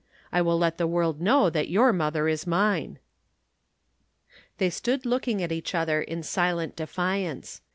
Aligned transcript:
I 0.31 0.41
will 0.41 0.57
let 0.57 0.79
the 0.79 0.87
world 0.87 1.21
know 1.21 1.51
that 1.51 1.69
your 1.69 1.93
mother 1.93 2.27
is 2.27 2.47
mine." 2.47 2.97
They 4.57 4.71
stood 4.71 5.05
looking 5.05 5.43
at 5.43 5.51
each 5.51 5.75
other 5.75 6.01
in 6.01 6.23
silent 6.23 6.75
defiance. 6.75 7.61